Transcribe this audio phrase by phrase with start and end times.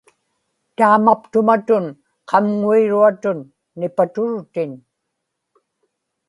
[0.77, 1.85] taamaptumatun
[2.29, 3.37] qamŋuiruatun
[3.79, 4.71] nipaturutin